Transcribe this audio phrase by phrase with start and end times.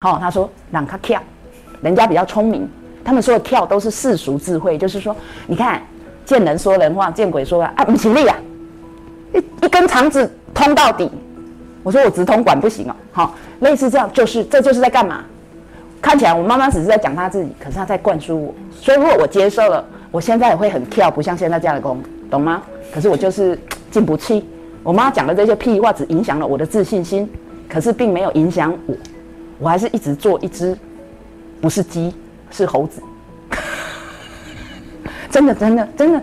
[0.00, 1.20] 好，他说让他跳，
[1.82, 2.68] 人家比较聪明，
[3.04, 5.14] 他们说的跳都是世俗智慧，就是说，
[5.48, 5.82] 你看
[6.24, 8.36] 见人说人话，见鬼说啊，不起力啊，
[9.34, 11.10] 一一根肠子通到底。
[11.82, 15.24] 我说我直通管不行哦，好，类似这样，就是这就是在干嘛？
[16.00, 18.54] 看起来我妈妈只是在讲她自己，可是她在灌输我。
[18.70, 22.62] 所以如果我接受了，我现在也会很跳，不像现在这样的工，懂吗？
[22.94, 23.58] 可是我就是
[23.90, 24.44] 进不去。
[24.84, 27.28] 我妈讲的这些屁话，只影响了我的自信心，
[27.68, 28.94] 可是并没有影响我。
[29.58, 30.76] 我还是一直做一只，
[31.60, 32.14] 不是鸡，
[32.50, 33.02] 是猴子。
[35.30, 36.22] 真的，真的，真的。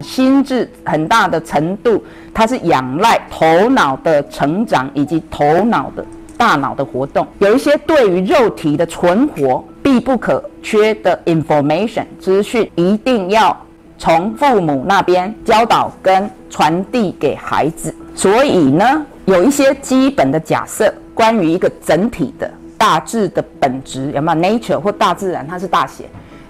[0.00, 2.02] 心智很大的程度，
[2.34, 6.04] 它是仰赖头脑的成长以及头脑的
[6.36, 7.26] 大脑的活动。
[7.38, 13.56] 有一些对于肉体的存活必不可缺的 information 资讯，一定要
[14.00, 17.94] 从父母那边教导跟传递给孩子。
[18.14, 26.06] 所以呢，有一些基本的假设，关于一个整体的大致的本质，有没有 nature 或大自然，它是大写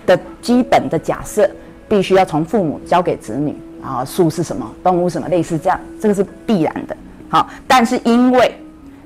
[0.06, 1.50] 的基本的假设。
[1.88, 6.96] 必须要从父母教给子女啊，树是什么，动物什么，类似这样，这个是必然的。
[7.28, 8.56] 好，但是因为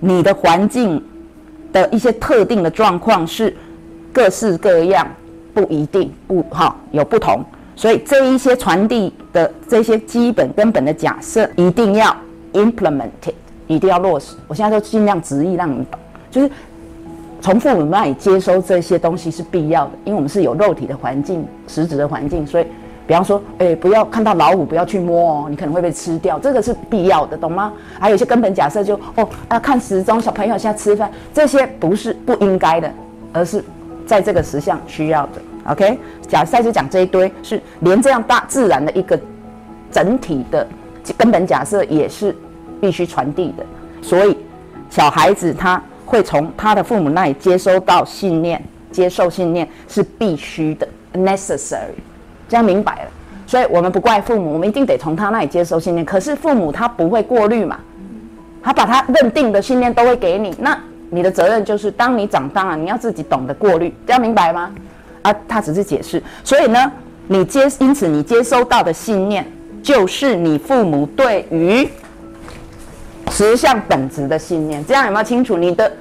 [0.01, 1.03] 你的环境
[1.73, 3.57] 的一些特定的状况是
[4.13, 5.09] 各式各样，
[5.55, 7.43] 不一定不好有不同，
[7.77, 12.17] 所以这一些传递的这些基本根本的假设一定要
[12.53, 13.35] implemented，
[13.67, 14.37] 一定要落实。
[14.47, 15.99] 我现在都尽量直译让你们懂，
[16.31, 16.51] 就是
[17.41, 22.67] 从父母那里接收这些东西是必要的，因为我们是有肉体的环境、实质的环境，所以。
[23.07, 27.71] 比方说，哎，不要看到老虎不要去摸哦，你可能会被吃掉，这个是必要的，懂吗？
[28.01, 32.91] 还有一些根本假设，就哦啊，看时钟，小朋友现在吃饭，这些不是不应该的，
[33.31, 33.63] 而是
[34.07, 35.33] 在这个时相需要的。
[35.67, 35.99] OK，
[36.29, 39.19] 假赛就讲这一堆，是连这样大自然的一个
[39.91, 40.67] 整体的
[41.17, 42.37] 根本假设也是
[42.81, 43.65] 必须传递的，
[44.03, 44.37] 所以
[44.91, 48.63] 小孩子他会从他的父母那里接收到信念，
[48.93, 51.95] 接受信念是必须的，necessary。
[52.47, 53.11] 这样明白了，
[53.47, 56.05] 所以我们不怪父母，我们一定得从他那里接收信念。
[56.05, 57.79] 可是父母他不会过滤嘛，
[58.63, 60.55] 他把他认定的信念都会给你。
[60.59, 60.79] 那
[61.09, 63.95] 你的责任就是，当你长大了，你要自己懂得过滤。
[64.07, 64.71] 这样明白吗？
[65.25, 66.23] 啊，他只是解释。
[66.43, 66.93] 所以呢，
[67.27, 69.45] 你接因此你接收到的信念，
[69.83, 71.89] 就是你父母对于
[73.31, 74.85] 实相本质的信念。
[74.87, 75.57] 这样有没有清楚？
[75.57, 75.93] 你的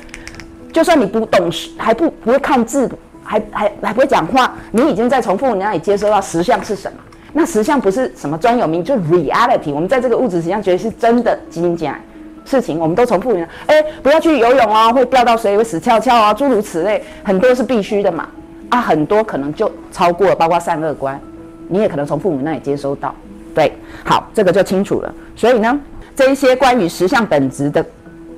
[0.72, 2.90] 就算你不懂，还不不会看字。
[3.26, 6.98] 还还还不会讲话，你已经在从父母那里接收到实相是什么？
[7.32, 9.72] 那实相不是什么专有名，就 reality。
[9.72, 11.96] 我们在这个物质实相觉得是真的精简
[12.44, 18.28] 事情，我们都从父母哎，不要去游泳哦，会掉到水里，会死翘翘啊，诸如此类，很多是必须的嘛。
[18.70, 21.20] 啊，很多可能就超过了，包括善恶观，
[21.68, 23.14] 你也可能从父母那里接收到。
[23.54, 23.72] 对，
[24.04, 25.14] 好，这个就清楚了。
[25.36, 25.80] 所以呢，
[26.16, 27.86] 这一些关于实相本质的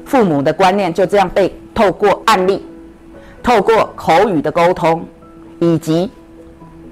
[0.05, 2.65] 父母的观念，就这样被透过案例。
[3.41, 5.05] 透过口语的沟通，
[5.59, 6.09] 以及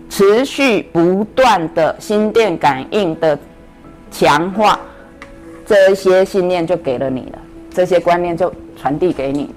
[0.08, 3.36] 持续不断的心电感应的
[4.12, 4.80] 强化，
[5.66, 7.40] 这一些信念就给了你了，
[7.72, 9.50] 这些观念就传递给你，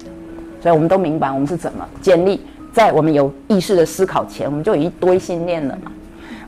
[0.59, 2.41] 所以我们都明白我们是怎么建立
[2.77, 5.91] 在我们有意识的思考前，我们就有一堆信念了嘛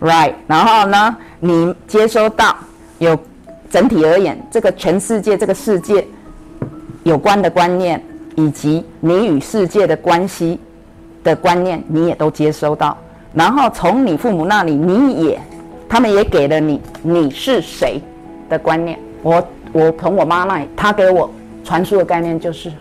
[0.02, 0.34] ，right？
[0.46, 2.56] 然后呢，你接收到
[3.00, 3.18] 有
[3.72, 6.08] 整体而言，这个全世界这个世界
[7.02, 8.00] 有关的观念。
[8.36, 10.58] 以及你与世界的关系
[11.26, 12.98] 的观念，你也都接收到。
[13.34, 15.42] 然后从你父母那里，你也，
[15.90, 18.02] 他们也给了你你是谁
[18.48, 18.98] 的观念。
[19.24, 21.30] 我我从我妈那里，她给我
[21.66, 22.72] 传输的概念就是，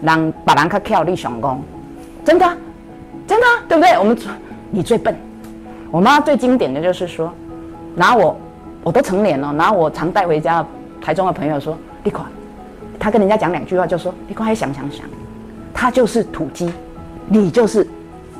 [0.00, 1.60] 让把兰卡跳立雄功，
[2.24, 2.46] 真的，
[3.26, 3.92] 真的，对不对？
[3.98, 4.16] 我们
[4.70, 5.16] 你最笨。
[5.90, 7.32] 我妈最经典的就是说，
[7.94, 8.36] 拿我
[8.82, 10.64] 我都成年了，拿我常带回家
[11.00, 12.26] 台中的朋友说，一款。
[12.98, 15.04] 他跟人家讲两句话，就说：“你快想想想，
[15.74, 16.72] 他就是土鸡，
[17.26, 17.86] 你就是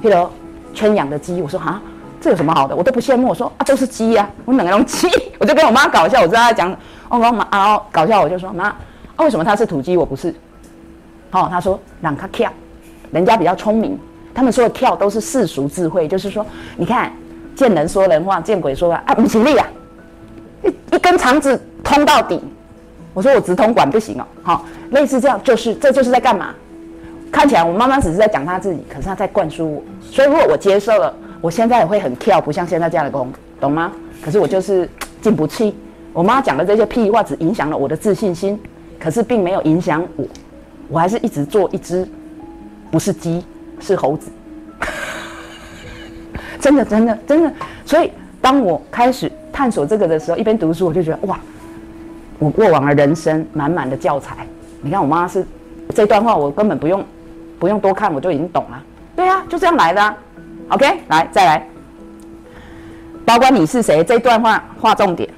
[0.00, 0.31] 那个
[0.73, 1.83] 圈养的鸡。”我说：“啊，
[2.21, 2.75] 这有什么好的？
[2.75, 5.09] 我都不羡慕。”我说：“啊，都是鸡呀，我两个都鸡。
[5.39, 6.73] ”我就跟我妈搞笑，我知道她讲，
[7.09, 8.77] 哦，我妈啊搞笑，我就说：“妈，啊，
[9.19, 10.34] 为什么他是土鸡，我不是？”
[11.32, 12.50] 哦，他说：“让他跳，
[13.11, 13.99] 人家比较聪明。
[14.35, 16.45] 他们说的跳都是世俗智慧，就是说，
[16.77, 17.13] 你看
[17.55, 19.67] 见人说人话，见鬼说话啊，不吉利啊，
[20.65, 22.41] 一一根肠子通到底。”
[23.15, 26.53] 我说我直通管不行哦，好，类似这样，就是这就是在干嘛？
[27.31, 29.83] 看起来我妈妈只是在讲她自己，可是她在灌输我。
[30.03, 33.93] 所以如果我接受了，我现在也会很跳，不像现在这样的功，懂吗？
[34.21, 34.89] 可是我就是
[35.23, 35.73] 进不去。
[36.13, 38.59] 我妈讲的这些屁话只影响了我的自信心，
[38.99, 40.25] 可是并没有影响我，
[40.89, 42.05] 我还是一直做一只，
[42.91, 43.45] 不是鸡，
[43.81, 44.31] 是猴子。
[46.61, 47.53] 真的，真的，真的。
[47.85, 48.11] 所以
[48.41, 51.38] 当我开始探索这个的时候，一边读书，我就觉得哇。
[52.41, 54.47] 我过往的人生满满的教材，
[54.82, 55.47] 你看我妈是
[55.94, 57.03] 这段话，我根本不用
[57.61, 58.82] 不用多看，我就已经懂了。
[59.15, 60.15] 对啊，就这样来的。
[60.71, 61.69] OK，来再来，
[63.25, 65.29] 包括你是谁这段话划重点。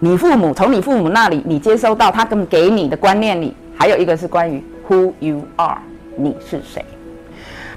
[0.00, 5.78] 你父母从你父母那里，你接收到他跟给你的观念里，还有一个是关于 Who you are，
[6.16, 6.82] 你是谁。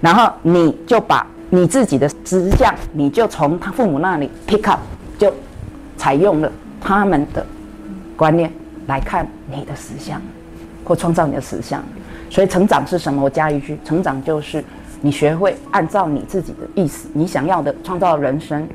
[0.06, 4.80] 然后你就把你自己的实相，你就从他父母那里 pick up，
[5.18, 5.34] 就
[5.98, 7.44] 采用了他们的
[8.16, 8.52] 观念
[8.86, 10.22] 来看你的实相，
[10.84, 11.84] 或创造你的实相。
[12.30, 13.24] 所以成长是什么？
[13.24, 14.64] 我加一句：成长就是
[15.02, 18.68] 你学会按照你自己的意思，你想要的创造人生，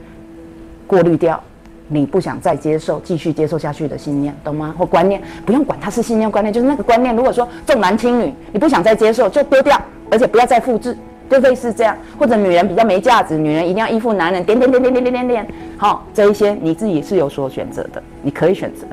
[0.84, 1.40] 过滤掉
[1.86, 4.74] 你不想再接受、继续接受下去的信念，懂吗？
[4.76, 7.14] 或观念，不用管它是信念观念，就是那个观念。
[7.14, 9.80] 如果说重男轻女，你不想再接受，就丢掉，
[10.10, 10.96] 而且不要再复制。
[11.30, 15.48] 就类似这样，或者女人比较没价值，女人一定要依附男人，点点点点点点点点，
[15.78, 18.84] 好，这一些你自己是有所选择的，你可以选择。